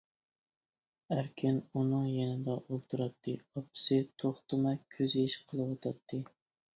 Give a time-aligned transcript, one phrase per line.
[1.15, 6.21] ئەركىن ئۇنىڭ يېنىدا ئولتۇراتتى، ئاپىسى توختىماي كۆز يېشى قىلىۋاتاتتى.